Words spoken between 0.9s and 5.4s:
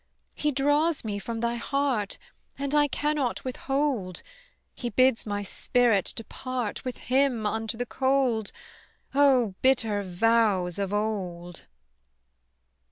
me from thy heart, And I cannot withhold: He bids